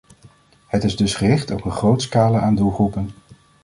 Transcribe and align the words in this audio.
Het 0.67 0.83
is 0.83 0.95
dus 0.95 1.15
gericht 1.15 1.51
op 1.51 1.65
een 1.65 1.71
groot 1.71 2.01
scala 2.01 2.39
aan 2.39 2.55
doelgroepen. 2.55 3.11